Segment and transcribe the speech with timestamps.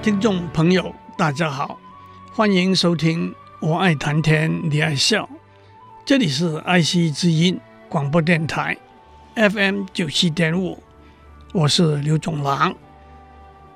[0.00, 1.76] 听众朋友，大家好，
[2.32, 3.30] 欢迎收听
[3.60, 5.24] 《我爱谈天，你爱笑》。
[6.04, 8.78] 这里是爱惜之音广播电台
[9.34, 10.80] FM 九七点五，
[11.52, 12.74] 我是刘总郎。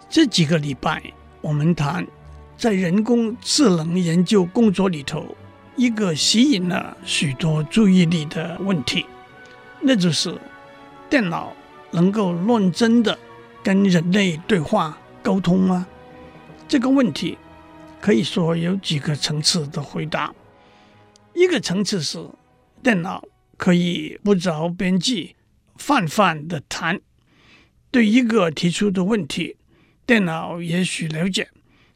[0.08, 1.02] 这几个礼拜，
[1.40, 2.06] 我们谈
[2.56, 5.36] 在人工智能研究工作里头，
[5.74, 9.04] 一个吸引了许多注意力的问题，
[9.80, 10.40] 那就是
[11.10, 11.52] 电脑
[11.90, 13.18] 能够论真的
[13.62, 15.84] 跟人类对话沟通吗？
[16.72, 17.36] 这个问题
[18.00, 20.34] 可以说有几个层次的回答。
[21.34, 22.18] 一个层次是
[22.82, 23.22] 电脑
[23.58, 25.36] 可以不着边际、
[25.76, 26.98] 泛泛的谈，
[27.90, 29.58] 对一个提出的问题，
[30.06, 31.50] 电脑也许了解，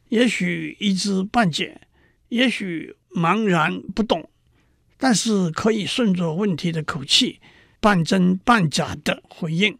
[0.09, 1.81] 也许一知半解，
[2.29, 4.29] 也许茫然不懂，
[4.99, 7.39] 但是可以顺着问题的口气，
[7.79, 9.75] 半真半假的回应。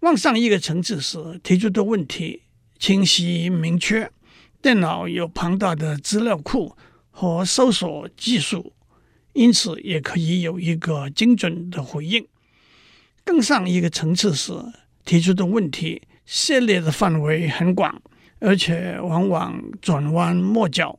[0.00, 2.42] 往上一个层次是提出的问题。
[2.80, 4.10] 清晰明确，
[4.62, 6.74] 电脑有庞大的资料库
[7.10, 8.72] 和搜索技术，
[9.34, 12.26] 因此也可以有一个精准的回应。
[13.22, 14.54] 更上一个层次是
[15.04, 18.00] 提出的问题涉猎的范围很广，
[18.38, 20.98] 而且往往转弯抹角，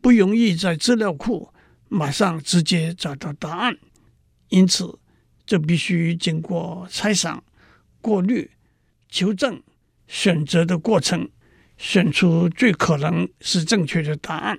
[0.00, 1.52] 不容易在资料库
[1.88, 3.76] 马上直接找到答案，
[4.50, 5.00] 因此
[5.44, 7.42] 这必须经过猜想、
[8.00, 8.52] 过滤、
[9.08, 9.60] 求证。
[10.06, 11.28] 选择的过程，
[11.76, 14.58] 选出最可能是正确的答案。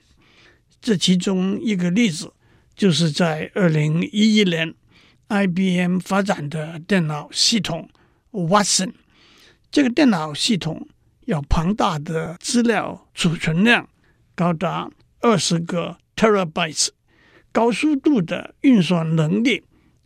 [0.80, 2.34] 这其中一个例子，
[2.76, 4.74] 就是在二零一一年
[5.30, 7.90] ，IBM 发展的电脑系统
[8.32, 8.94] Watson。
[9.72, 10.88] 这个电脑系统
[11.26, 13.90] 有庞大的资料储存量，
[14.36, 14.90] 高达
[15.20, 16.90] 二十个 terabytes，
[17.52, 19.64] 高速度的运算能力，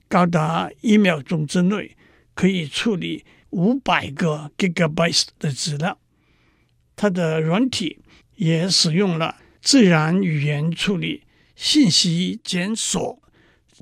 [0.07, 1.95] 高达一秒钟之内
[2.33, 3.25] 可以处理。
[3.51, 5.99] 五百个 gigabytes 的资料，
[6.95, 7.99] 它的软体
[8.35, 11.23] 也使用了自然语言处理、
[11.55, 13.21] 信息检索、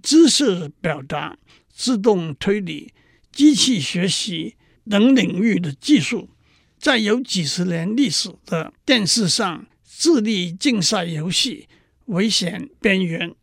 [0.03, 1.37] 知识表达、
[1.71, 2.93] 自动推理、
[3.31, 4.55] 机器学习
[4.89, 6.29] 等领域的技术。
[6.77, 11.67] 在有几十年历史的电视上智力竞赛游戏
[12.13, 13.35] 《危险边缘》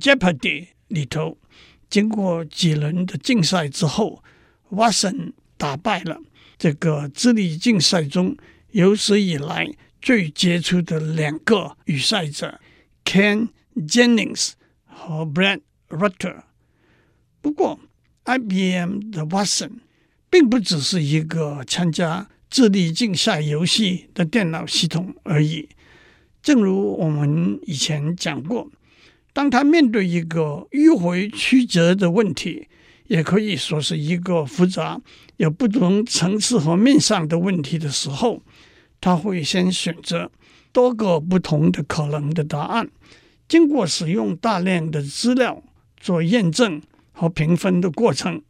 [0.00, 1.38] （Jeopardy） 里头，
[1.88, 4.22] 经过几轮的竞赛之后
[4.70, 5.32] ，Watson。
[5.60, 6.22] 打败了
[6.56, 8.34] 这个智力竞赛中
[8.70, 9.68] 有史以来
[10.00, 12.58] 最杰出的两个与赛者
[13.04, 14.52] Ken Jennings
[14.86, 15.60] 和 Brad
[15.90, 16.44] Rutter。
[17.42, 17.78] 不过
[18.24, 19.80] ，IBM 的 Watson
[20.30, 25.68] 并不只是一个参加智力竞赛游戏的电脑系统而已。
[26.42, 28.70] 正如我们以前讲过，
[29.34, 32.68] 当他面对一个迂回曲折的问题，
[33.10, 35.00] 也可以说是一个复杂、
[35.36, 38.40] 有不同层次和面上的问题的时候，
[39.00, 40.30] 他会先选择
[40.70, 42.88] 多个不同的可能的答案，
[43.48, 45.60] 经过使用大量的资料
[45.96, 48.40] 做验证和评分的过程，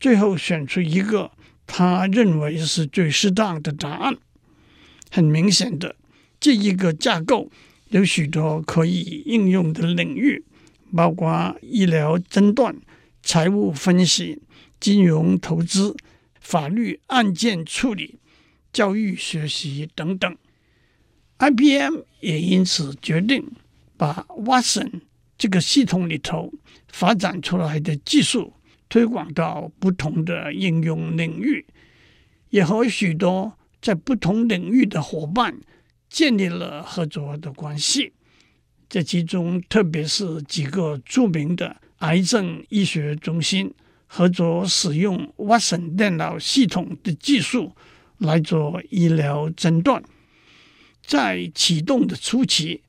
[0.00, 1.30] 最后选出一个
[1.66, 4.16] 他认为是最适当的答案。
[5.10, 5.96] 很明显的，
[6.40, 7.50] 这一个架构
[7.90, 10.42] 有许多可以应用的领域，
[10.96, 12.74] 包括医疗诊断。
[13.22, 14.42] 财务分析、
[14.80, 15.96] 金融投资、
[16.40, 18.18] 法律案件处理、
[18.72, 20.36] 教育学习等等
[21.38, 23.50] ，IBM 也因此决定
[23.96, 25.02] 把 Watson
[25.36, 26.52] 这个系统里头
[26.88, 28.54] 发展出来的技术
[28.88, 31.66] 推广到不同的应用领域，
[32.50, 35.60] 也和许多在不同领域的伙伴
[36.08, 38.12] 建立了合作的关系。
[38.88, 41.76] 这其中，特别是几个著名的。
[41.98, 43.72] 癌症医学中心
[44.06, 47.74] 合作使用 Watson 电脑系统的技术
[48.18, 50.02] 来做医疗诊断。
[51.04, 52.82] 在启动的初期，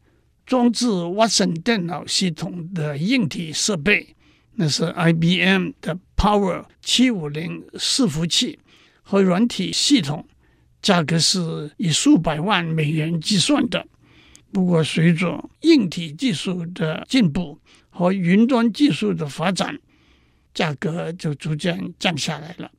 [0.45, 4.15] 装置 Watson 电脑系统的硬体设备，
[4.55, 8.59] 那是 IBM 的 Power 七五零伺服器
[9.01, 10.27] 和软体系统，
[10.81, 13.87] 价格是以数百万美元计算的。
[14.51, 17.59] 不过，随着硬体技术的进步，
[17.89, 19.79] 和云端技术的发展，
[20.53, 22.71] 价格就逐渐降下来了。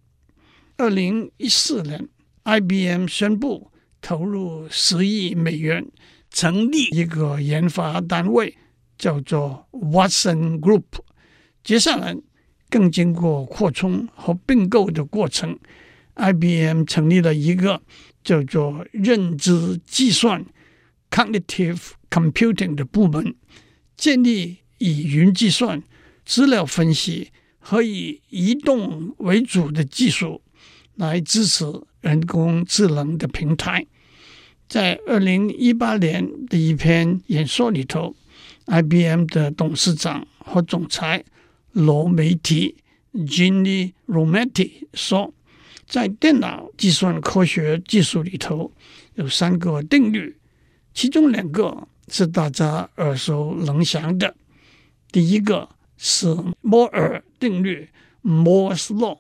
[0.77, 2.09] 二零一四年
[2.45, 3.71] ，IBM 宣布
[4.01, 5.87] 投入十亿美元，
[6.31, 8.57] 成立一个研发单位，
[8.99, 10.85] 叫做 Watson Group。
[11.63, 12.17] 接下来
[12.69, 15.59] 更经过扩充和并购的过程
[16.15, 17.83] ，IBM 成立了一个
[18.25, 20.45] 叫做认知计算
[21.11, 23.35] （Cognitive Computing） 的部门，
[23.97, 25.83] 建立以云计算、
[26.25, 30.43] 资料分析和以移动为主的技术
[30.95, 31.65] 来支持
[32.01, 33.87] 人工智能的平台。
[34.69, 38.15] 在二零一八年的一篇演说里头
[38.67, 41.25] ，IBM 的董事长和总裁
[41.73, 42.77] 罗梅提
[43.13, 45.35] （Ginni Rometty） 说，
[45.87, 48.73] 在电脑计算科学技术里头
[49.15, 50.37] 有三个定律，
[50.93, 54.35] 其中两个是大家耳熟能详的。
[55.13, 57.89] 第一个是摩尔定律
[58.23, 59.19] （Moore's Law）。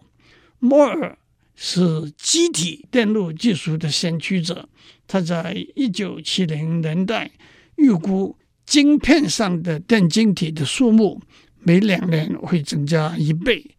[0.59, 1.19] 摩尔
[1.55, 4.69] 是机体电路技术的先驱者。
[5.07, 7.31] 他在一九七零年代
[7.77, 11.21] 预估，晶片上的电晶体的数目
[11.59, 13.77] 每两年会增加一倍。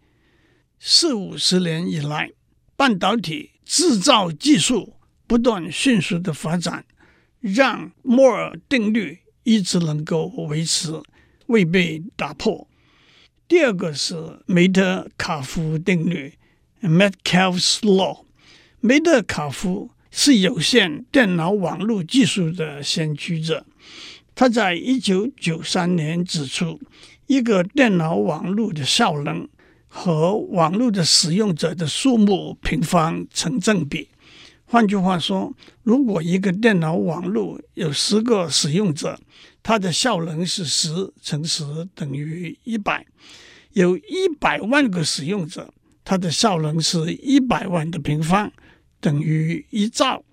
[0.79, 2.31] 四五十年以来，
[2.75, 4.95] 半导体制造技术
[5.27, 6.83] 不断迅速的发展，
[7.41, 11.01] 让摩尔定律一直能够维持，
[11.47, 12.67] 未被打破。
[13.47, 16.35] 第二个是梅特卡夫定律
[16.81, 18.23] （Metcalfe's Law）。
[18.79, 23.65] 梅特卡夫是有线电脑网络技术的先驱者。
[24.33, 26.79] 他在一九九三年指出，
[27.27, 29.47] 一个电脑网络的效能
[29.87, 34.07] 和网络的使用者的数目平方成正比。
[34.71, 35.53] 换句话说，
[35.83, 39.19] 如果一个电脑网络有十个使用者，
[39.61, 43.03] 它的效能是十乘十等于一百；
[43.73, 45.73] 有一百万个使用者，
[46.05, 48.49] 它的效能是一百万的平方。
[49.01, 50.23] 等于一兆。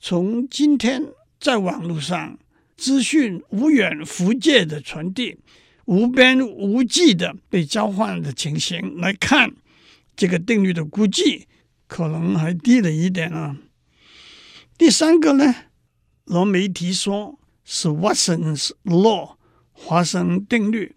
[0.00, 1.02] 从今天
[1.40, 2.38] 在网络上
[2.76, 5.38] 资讯无远弗届的传递、
[5.86, 9.52] 无边无际的被交换的情形来看，
[10.14, 11.48] 这个定律的估计
[11.86, 13.56] 可能还低了一点啊。
[14.78, 15.54] 第三个呢，
[16.24, 19.36] 罗梅提说是 Watson's Law
[19.72, 20.94] 华生定律。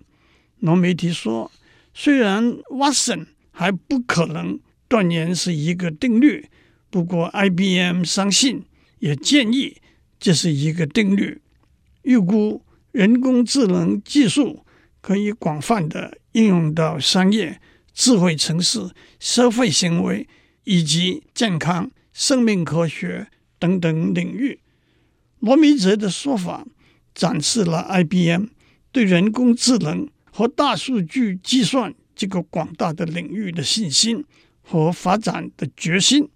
[0.60, 1.52] 罗梅提说，
[1.94, 6.50] 虽然 Watson 还不可能断言是一个定律。
[6.90, 8.66] 不过，IBM 相信，
[9.00, 9.78] 也建议
[10.20, 11.42] 这是一个定律，
[12.02, 14.66] 预估人工智能技术
[15.00, 17.62] 可以广泛的应用到商业、
[17.94, 18.90] 智慧城市、
[19.20, 20.28] 社会行为
[20.72, 23.28] 以及健康、生命科学
[23.58, 24.60] 等等领域。
[25.40, 26.64] 罗梅泽的说法
[27.16, 28.46] 展示了 IBM
[28.92, 34.24] 对人工智能和大数据计算这个广大的领域的信心
[34.62, 36.30] 和发展的决心。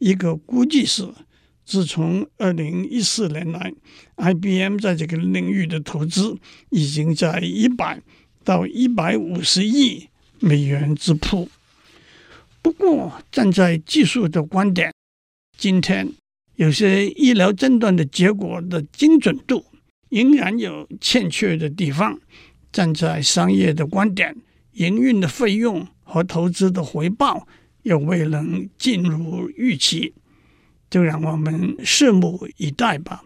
[0.00, 1.08] 一个估计是，
[1.64, 3.72] 自从二零一四年来
[4.16, 6.36] ，IBM 在这个领域的投资
[6.70, 8.02] 已经在一百
[8.42, 10.08] 到一百五十亿
[10.40, 11.48] 美元之谱。
[12.62, 14.92] 不过，站在技术的观点，
[15.56, 16.12] 今天
[16.56, 19.64] 有些医疗诊断的结果的精准度
[20.08, 22.18] 仍然有欠缺的地方。
[22.70, 24.36] 站在商业的观点，
[24.72, 27.46] 营运的费用和投资的回报。
[27.84, 30.12] 又未能尽如预期，
[30.90, 33.24] 就让我们拭目以待吧。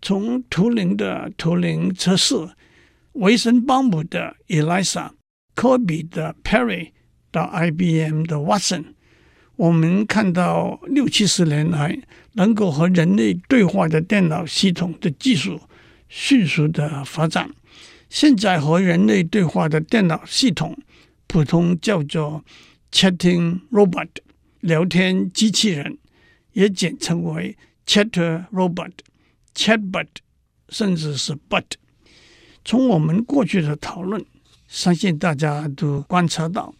[0.00, 2.34] 从图灵的图灵测试、
[3.12, 5.10] 维森邦姆的 ELISA、
[5.54, 6.90] 科比的 Perry
[7.32, 8.84] 到 IBM 的 Watson，
[9.56, 11.98] 我们看到六七十年来
[12.34, 15.60] 能够和人类对话的电脑系统的技术
[16.08, 17.50] 迅速的发展。
[18.08, 20.76] 现在和人类对话的电脑系统，
[21.26, 22.44] 普通叫做
[22.92, 24.08] Chatting robot，
[24.60, 25.96] 聊天机器人，
[26.52, 28.92] 也简称为 Chatter robot、
[29.54, 30.08] Chatbot，
[30.68, 31.64] 甚至是 Bot。
[32.64, 34.22] 从我们过去的讨论，
[34.68, 36.74] 相信大家都观察到，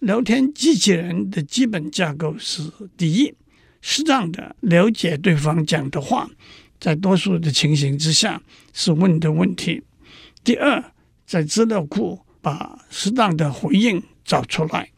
[0.00, 2.62] 聊天机器人的基本架构是：
[2.96, 3.34] 第一，
[3.80, 6.28] 适当的了解对方讲的话，
[6.78, 8.42] 在多数的情形之下
[8.74, 9.80] 是问的问题；
[10.44, 10.92] 第二，
[11.26, 14.90] 在资料库把适当的回应找出来。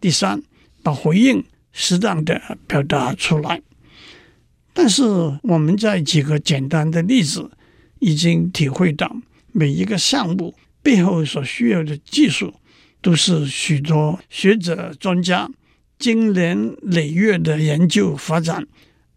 [0.00, 0.40] 第三，
[0.82, 3.60] 把回应适当的表达出来。
[4.72, 5.02] 但是
[5.42, 7.50] 我们在几个简单的例子
[7.98, 9.16] 已经体会到，
[9.52, 12.54] 每一个项目背后所需要的技术，
[13.04, 15.50] 都是许多学者专家
[15.98, 18.66] 经年累月的研究发展，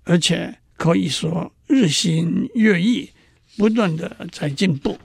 [0.03, 3.09] 而且可以说日新月异，
[3.55, 4.99] 不断的在进步。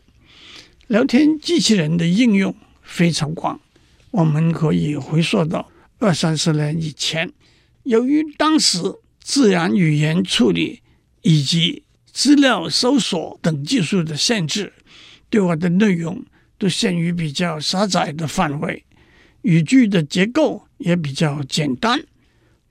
[0.89, 3.61] 聊天机器人的应用非常广，
[4.11, 5.71] 我们可以回溯到。
[6.01, 7.31] 二三十年以前，
[7.85, 8.81] 由于当时
[9.23, 10.81] 自然语言处理
[11.21, 14.73] 以及资料搜索等技术的限制，
[15.31, 16.25] 对话的内容
[16.63, 18.85] 都限于比较狭窄的范围，
[19.41, 22.01] 语句的结构也比较简单。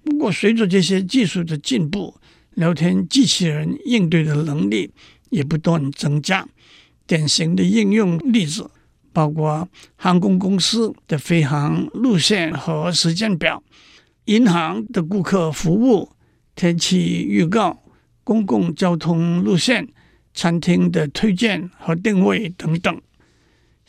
[0.01, 2.15] 不过，随着这些技术的进步，
[2.51, 4.89] 聊天机器人应对的能力
[5.29, 6.48] 也不断增加。
[7.05, 8.71] 典型的应用例子
[9.12, 9.67] 包括
[9.98, 13.62] 航空公司的飞航路线和时间表、
[14.24, 16.13] 银行的顾客服务、
[16.55, 17.83] 天气预告、
[18.24, 19.89] 公共交通路线、
[20.33, 23.01] 餐厅的推荐和定位等等。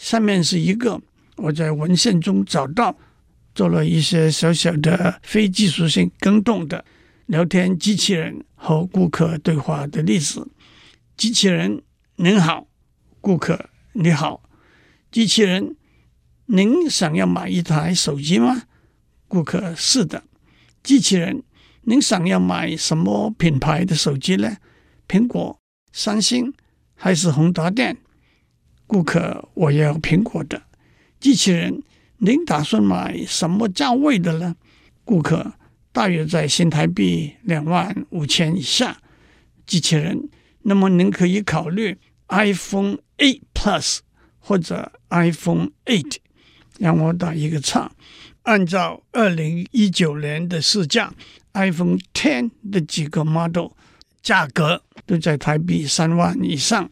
[0.02, 1.00] 下面是一个
[1.36, 2.98] 我在文献中找到。
[3.54, 6.82] 做了一些小小的非技术性更动的
[7.26, 10.48] 聊天机器人和顾客对话的例子。
[11.18, 11.82] 机器人：
[12.16, 12.66] 您好，
[13.20, 14.42] 顾客你好。
[15.10, 15.76] 机器人：
[16.46, 18.62] 您想要买一台手机吗？
[19.28, 20.24] 顾客：是的。
[20.82, 21.42] 机器人：
[21.82, 24.56] 您想要买什么品牌的手机呢？
[25.06, 25.60] 苹果、
[25.92, 26.54] 三星
[26.94, 27.98] 还是宏达电？
[28.86, 30.62] 顾客：我要苹果的。
[31.20, 31.82] 机器人。
[32.24, 34.54] 您打算买什么价位的呢？
[35.04, 35.54] 顾客
[35.90, 38.96] 大约在新台币两万五千以下。
[39.66, 40.28] 机器人，
[40.62, 41.98] 那么您可以考虑
[42.28, 43.98] iPhone 8 Plus
[44.38, 46.18] 或者 iPhone 8。
[46.78, 47.90] 让我打一个叉。
[48.42, 51.12] 按照二零一九年的市价
[51.54, 53.72] ，iPhone Ten 的几个 model
[54.22, 56.88] 价格都在台币三万以上。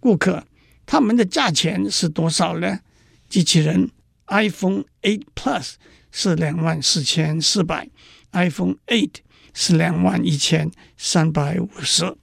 [0.00, 0.46] 顾客，
[0.92, 2.80] 他们的价钱是多少呢？
[3.26, 3.88] 机器人。
[4.26, 5.72] iPhone 8 Plus
[6.10, 7.88] 是两万四千四百
[8.32, 9.10] ，iPhone 8
[9.54, 12.14] 是两万一千三百五十。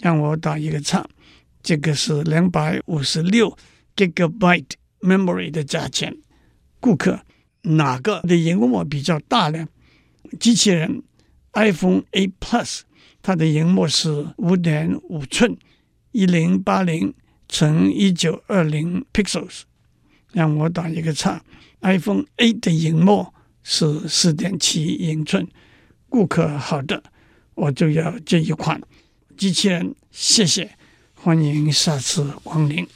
[0.00, 1.06] 让我打一个叉，
[1.62, 3.56] 这个是两百五十六
[3.94, 6.16] Gigabyte Memory 的价钱。
[6.80, 7.20] 顾客，
[7.62, 9.68] 哪个的荧幕比较大呢？
[10.40, 11.04] 机器人
[11.52, 12.80] iPhone 8 Plus，
[13.22, 15.56] 它的荧幕是五点五寸，
[16.10, 17.14] 一零八零
[17.48, 19.62] 乘一九二零 pixels。
[20.32, 21.42] 让我打一个叉
[21.80, 23.28] ，iPhone 8的荧幕
[23.62, 25.46] 是四点七英寸。
[26.08, 27.02] 顾客，好的，
[27.54, 28.80] 我就要这一款
[29.36, 29.94] 机器人。
[30.10, 30.76] 谢谢，
[31.14, 32.86] 欢迎下次光临。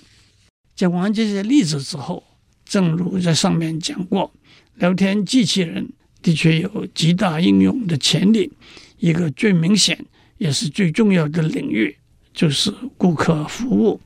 [0.74, 2.24] 讲完这些例子之后，
[2.64, 4.32] 正如在上面讲过，
[4.76, 5.90] 聊天机器人
[6.22, 8.52] 的确有极大应用的潜力。
[8.98, 10.04] 一个最明显
[10.36, 11.96] 也是最重要的领域，
[12.34, 14.00] 就是顾客服务。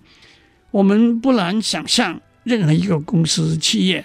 [0.75, 2.21] 我们不难想象。
[2.43, 4.05] 任何一个公司企业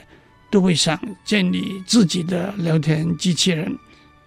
[0.52, 3.76] 都会想建立自己的聊天机器人，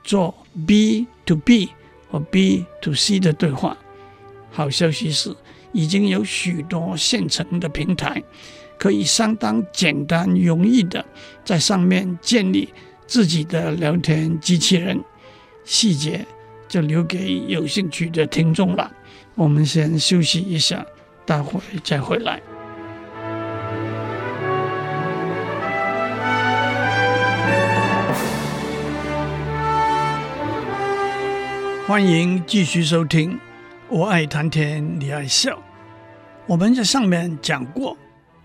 [0.02, 0.34] 做
[0.66, 1.70] B to B
[2.10, 3.78] 或 B to C 的对话。
[4.50, 5.34] 好消息是，
[5.70, 8.20] 已经有许多现成的平台，
[8.76, 11.02] 可以相当简单容易的
[11.44, 12.68] 在上面建立
[13.06, 15.00] 自己的聊天机器人。
[15.64, 16.26] 细节
[16.68, 18.92] 就留给有兴趣的听众了。
[19.36, 20.84] 我们先休息一下，
[21.32, 22.38] 待会再回来。
[31.86, 33.40] 欢迎继续收听，
[33.88, 35.58] 我爱谈天，你爱笑。
[36.46, 37.96] 我们在上面讲过，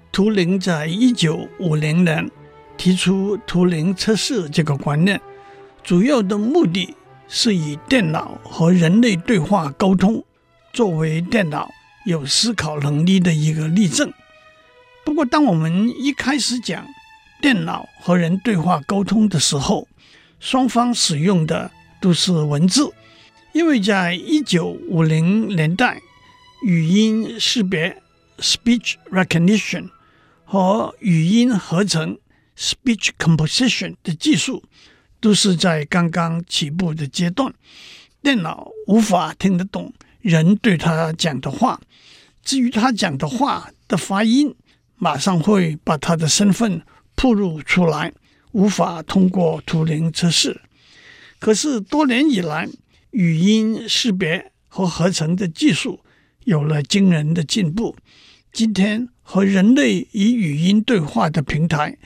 [0.09, 2.31] 图灵在一九五零年
[2.77, 5.19] 提出图灵测试这个观念，
[5.83, 6.95] 主要的目的
[7.27, 10.23] 是以电脑和人类对话沟通
[10.71, 11.69] 作为电脑
[12.07, 14.13] 有思考能力的一个例证。
[15.03, 16.87] 不过，当我们一开始讲
[17.41, 19.89] 电脑和人对话沟通的时候，
[20.39, 22.93] 双方使用的都是文字。
[23.51, 26.01] 因为在一九五零年代，
[26.63, 28.01] 语音识别
[28.37, 29.89] （speech recognition）
[30.45, 32.17] 和语音合成
[32.57, 34.63] （speech composition） 的技术
[35.19, 37.53] 都是在刚刚起步的阶段。
[38.21, 41.79] 电脑无法听得懂人对他讲的话，
[42.47, 44.55] 至于他讲的话的发音，
[44.95, 46.81] 马上会把他的身份
[47.13, 48.13] 暴露出来，
[48.53, 50.61] 无法通过图灵测试。
[51.39, 52.69] 可是多年以来，
[53.11, 55.99] 语音识别和合成的技术
[56.45, 57.97] 有了惊人的进步。
[58.53, 61.97] 今天和人类以语音对话的平台，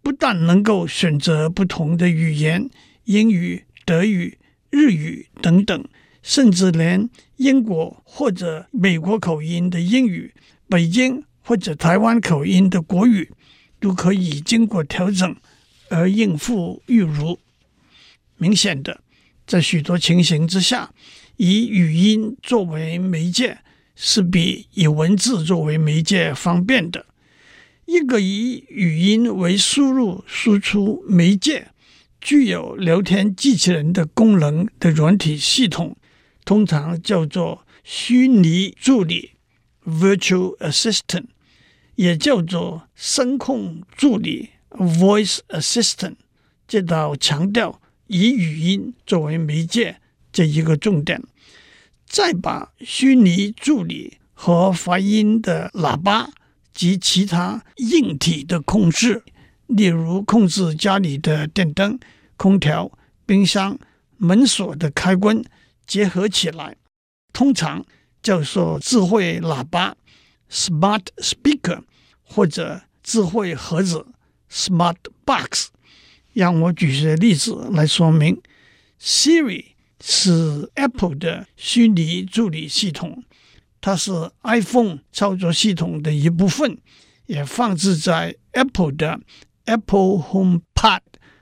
[0.00, 2.70] 不但能够选择不同的语言，
[3.04, 4.38] 英语、德语、
[4.70, 5.84] 日语等等，
[6.22, 10.32] 甚至连英国或者美国口音的英语、
[10.68, 13.30] 北京或者台湾口音的国语，
[13.80, 15.36] 都可以经过调整
[15.90, 17.38] 而应付自如。
[18.36, 19.00] 明显的。
[19.44, 20.94] 在许多情形之下，
[21.36, 23.58] 以语音作为媒介
[23.96, 27.06] 是比以文字作为媒介方便的。
[27.86, 31.68] 一个以语音为输入输出媒介、
[32.20, 35.96] 具有聊天机器人的功能的软体系统，
[36.44, 39.32] 通常叫做虚拟助理
[39.84, 41.26] （Virtual Assistant），
[41.94, 46.16] 也叫做声控助理 （Voice Assistant）。
[46.66, 50.00] 这道强调以语音作为媒介
[50.32, 51.22] 这一个重点。
[52.06, 56.30] 再把虚拟助理和发音的喇叭
[56.74, 59.22] 及其他硬体的控制，
[59.66, 61.98] 例如控制家里的电灯、
[62.36, 62.92] 空调、
[63.24, 63.78] 冰箱、
[64.18, 65.42] 门锁的开关。
[65.92, 66.74] 结合起来，
[67.34, 67.84] 通常
[68.22, 69.94] 叫做智慧喇叭
[70.50, 71.82] （smart speaker）
[72.22, 74.06] 或者智慧盒子
[74.50, 74.96] （smart
[75.26, 75.66] box）。
[76.32, 78.40] 让我举些例子来说明。
[78.98, 79.66] Siri
[80.02, 83.22] 是 Apple 的虚拟助理系统，
[83.82, 86.78] 它是 iPhone 操作系统的一部分，
[87.26, 89.20] 也放置在 Apple 的
[89.66, 91.00] Apple HomePod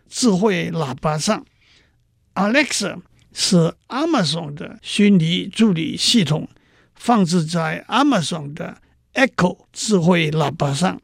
[0.08, 1.46] 智慧喇叭上。
[2.34, 3.00] Alexa
[3.32, 6.48] 是 Amazon 的虚拟助理系统，
[6.94, 8.80] 放置在 Amazon 的
[9.14, 11.00] Echo 智慧喇叭上。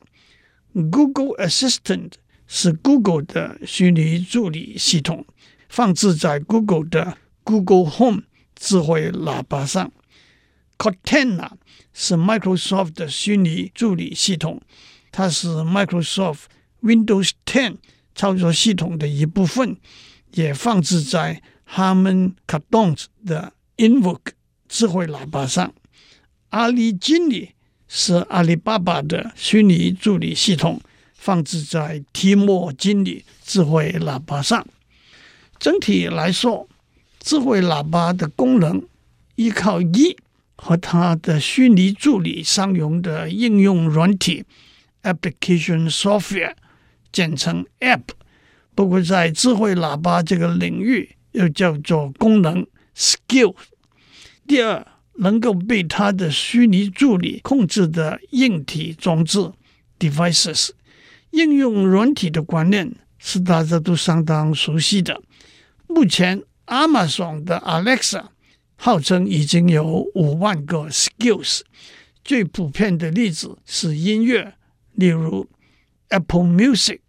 [0.72, 2.12] Google Assistant
[2.46, 5.24] 是 Google 的虚拟助理系统，
[5.68, 8.22] 放置在 Google 的 Google Home
[8.54, 9.90] 智慧喇叭上。
[10.78, 11.52] Cortana
[11.94, 14.60] 是 Microsoft 的虚拟助理系统，
[15.10, 16.40] 它是 Microsoft
[16.82, 17.76] Windows 10
[18.14, 19.78] 操作系统的一部分，
[20.34, 24.32] 也放置在 Harman Kardon 的 Invoke
[24.68, 25.74] 智慧喇叭上，
[26.50, 27.50] 阿里经理
[27.88, 30.80] 是阿里巴巴的虚拟助理系统，
[31.14, 34.66] 放置在提莫经理智慧喇叭上。
[35.58, 36.68] 整体来说，
[37.20, 38.82] 智慧喇叭的功能
[39.34, 40.16] 依靠一
[40.56, 44.44] 和它的虚拟助理相容的应用软体
[45.02, 46.54] （application software），
[47.12, 48.02] 简称 App。
[48.74, 52.66] 不过，在智慧喇叭这个领域，又叫做功能
[52.96, 53.54] skill。
[54.46, 59.52] 第二，能够被它的虚拟助理控制的硬体装置
[59.98, 60.70] devices。
[61.30, 65.20] 应用软体的观念是大家都相当熟悉的。
[65.86, 68.28] 目前，Amazon 的 Alexa
[68.76, 71.60] 号称已经有五万个 skills。
[72.24, 74.54] 最普遍的例子是音乐，
[74.94, 75.46] 例如
[76.08, 77.00] Apple Music；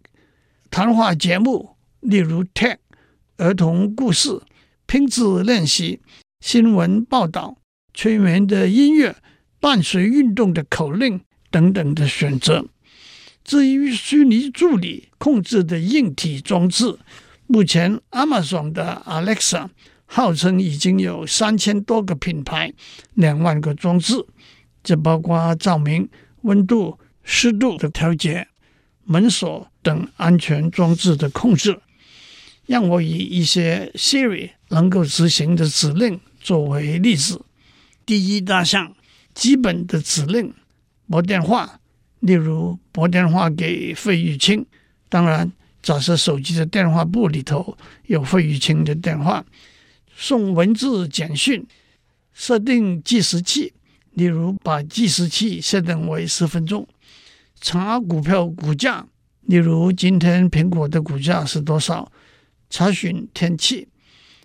[0.70, 2.76] 谈话节目，例如 TED。
[3.38, 4.42] 儿童故事、
[4.86, 6.00] 拼字练习、
[6.40, 7.56] 新闻报道、
[7.94, 9.14] 催眠的音乐、
[9.60, 12.66] 伴随运动的口令等等的选择。
[13.44, 16.98] 至于虚拟助理控制的硬体装置，
[17.46, 19.68] 目前 Amazon 的 Alexa
[20.04, 22.74] 号称已经有三千多个品牌、
[23.14, 24.26] 两万个装置，
[24.82, 26.08] 这包括照明、
[26.42, 28.48] 温度、湿度的调节、
[29.04, 31.80] 门锁等安全装置的控制。
[32.68, 37.40] 让我以一些 Siri 能够执行的指令作为例子。
[38.04, 38.94] 第一大项，
[39.34, 40.52] 基本的指令，
[41.08, 41.80] 拨电话，
[42.20, 44.66] 例如拨电话给费玉清。
[45.08, 45.50] 当然，
[45.82, 49.44] 假设手机的电话簿里头有费玉清的电话。
[50.14, 51.66] 送文字简讯，
[52.34, 53.72] 设定计时器，
[54.12, 56.86] 例如把计时器设定为十分钟。
[57.62, 59.06] 查股票股价，
[59.46, 62.12] 例如今天苹果的股价是多少？
[62.70, 63.88] 查询天气，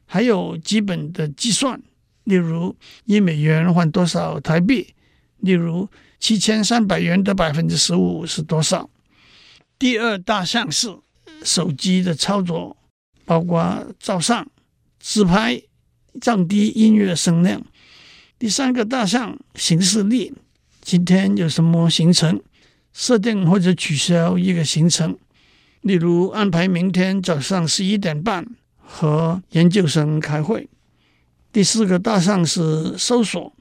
[0.05, 1.81] 还有基本的计算，
[2.23, 4.93] 例如一美元换多少台币，
[5.37, 8.89] 例如七千三百元的百分之十五是多少。
[9.77, 10.95] 第二大项是
[11.43, 12.77] 手机的操作，
[13.25, 14.47] 包括照相、
[14.99, 15.61] 自拍、
[16.21, 17.61] 降低音乐声量。
[18.39, 20.33] 第三个大项行事历，
[20.81, 22.41] 今天有什么行程，
[22.93, 25.17] 设定或者取消一个行程。
[25.83, 30.69] 例如安排明天早上十一点半和研究生开会。
[31.51, 33.53] 第四个大项是搜索，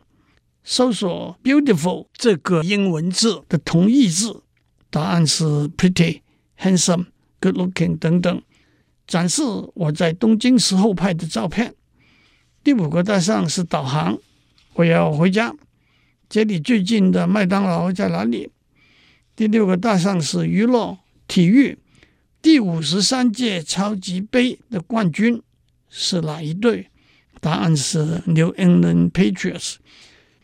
[0.63, 4.45] 搜索 “beautiful” 这个英文字的同义字，
[4.89, 6.21] 答案是 “pretty”、
[6.57, 7.07] “handsome”、
[7.41, 8.43] “good looking” 等等。
[9.05, 9.43] 展示
[9.75, 11.75] 我在东京时候拍的照片。
[12.63, 14.17] 第五个大项是导航，
[14.75, 15.53] 我要回家，
[16.29, 18.49] 这里最近的麦当劳在哪里？
[19.35, 21.77] 第六个大项是娱乐、体育。
[22.43, 25.41] 第五十三届超级杯的冠军
[25.89, 26.91] 是哪一队？
[27.41, 29.77] 答案是 New England Patriots。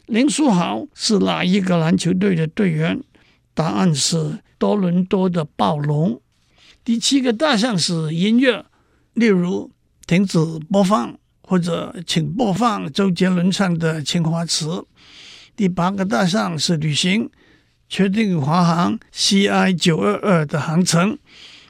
[0.06, 3.02] 林书豪是哪一个篮球队的队员？
[3.52, 6.22] 答案是多伦多的暴龙。
[6.84, 8.64] 第七个大项是音乐，
[9.14, 9.72] 例如
[10.06, 10.38] 停止
[10.70, 14.66] 播放或者请播放周杰伦唱的《青花瓷》。
[15.56, 17.28] 第八个大项是旅行，
[17.88, 21.18] 确定华航 CI 九二二的航程。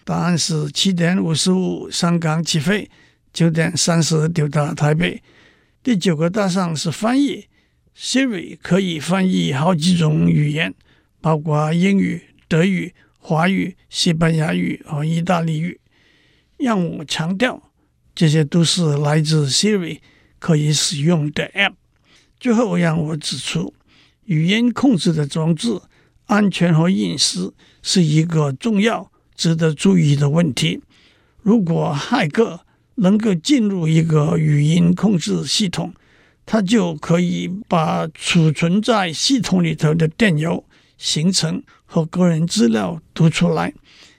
[0.09, 2.91] 答案是七点五十五，香港起飞，
[3.31, 5.23] 九点三十抵达台北。
[5.83, 7.45] 第九个大项是翻译
[7.95, 10.75] ，Siri 可以翻译好几种语言，
[11.21, 15.79] 包括英语、德语、华语、西班牙语和意大利语。
[16.57, 17.71] 让我强调，
[18.15, 19.99] 这些都是来自 Siri
[20.39, 21.75] 可以使用的 App。
[22.41, 23.75] 最后，让我指出，
[24.25, 25.79] 语音控制的装置
[26.25, 30.83] 安全和隐私是一个重要、值得注意的问题。
[31.41, 32.61] 如果骇客
[32.97, 35.95] 能够进入一个语音控制系统，
[36.45, 40.63] 他就可以把储存在系统里头的电邮、
[40.99, 43.73] 行程和个人资料读出来。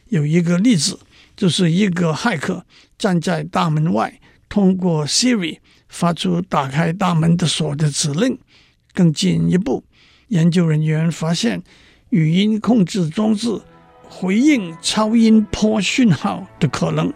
[0.07, 0.97] 有一个例子。
[1.39, 2.65] 就是一个骇客
[2.97, 8.37] 站在大门外，通过 Siri 发出打开大门的锁的指令。
[8.93, 9.85] 更进一步，
[10.27, 11.63] 研究人员发现
[12.09, 13.61] 语音控制装置
[14.09, 17.13] 回应超音波讯号的可能，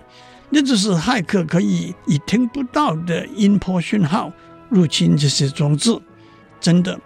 [0.50, 4.32] 那就是骇客可以以听不到的音波讯号
[4.70, 6.00] 入侵这些装置。
[6.62, 6.98] 真的，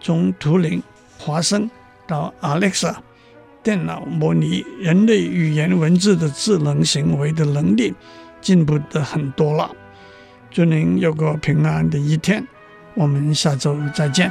[0.00, 0.82] 从图灵、
[1.16, 1.70] 华生
[2.06, 2.96] 到 Alexa。
[3.62, 7.92] 电脑模拟人类语言文字的智能行为的能力
[8.40, 9.68] 进步的很多了。
[10.52, 12.46] 祝您有个平安的一天，
[12.94, 14.30] 我们下周再见。